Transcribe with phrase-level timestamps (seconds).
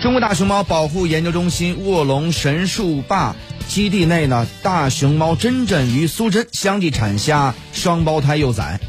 [0.00, 3.36] 中国大熊猫保护研究中心卧龙神树坝
[3.68, 8.80] 基地内呢大熊猫珍珍与苏珍相继产下双胞胎幼崽。